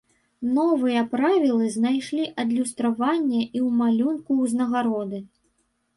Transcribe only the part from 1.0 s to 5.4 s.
правілы знайшлі адлюстраванне і ў малюнку ўзнагароды.